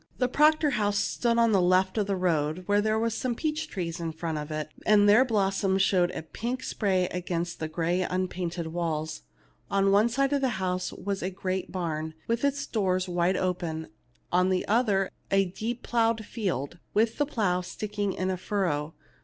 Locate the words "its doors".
12.43-13.07